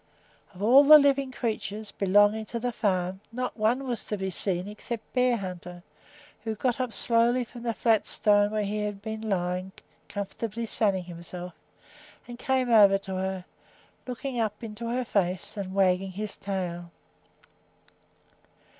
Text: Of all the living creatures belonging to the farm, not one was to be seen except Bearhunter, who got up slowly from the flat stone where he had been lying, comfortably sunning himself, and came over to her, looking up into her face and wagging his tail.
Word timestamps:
Of 0.55 0.63
all 0.63 0.83
the 0.83 0.97
living 0.97 1.31
creatures 1.31 1.91
belonging 1.91 2.45
to 2.45 2.59
the 2.59 2.71
farm, 2.71 3.21
not 3.31 3.55
one 3.55 3.85
was 3.87 4.03
to 4.05 4.17
be 4.17 4.31
seen 4.31 4.67
except 4.67 5.13
Bearhunter, 5.13 5.83
who 6.43 6.55
got 6.55 6.79
up 6.79 6.91
slowly 6.91 7.43
from 7.43 7.61
the 7.61 7.75
flat 7.75 8.07
stone 8.07 8.49
where 8.49 8.63
he 8.65 8.79
had 8.81 9.03
been 9.03 9.21
lying, 9.29 9.73
comfortably 10.09 10.65
sunning 10.65 11.03
himself, 11.03 11.53
and 12.27 12.39
came 12.39 12.71
over 12.71 12.97
to 12.97 13.13
her, 13.13 13.45
looking 14.07 14.39
up 14.39 14.63
into 14.63 14.87
her 14.87 15.05
face 15.05 15.55
and 15.55 15.75
wagging 15.75 16.13
his 16.13 16.35
tail. 16.35 16.89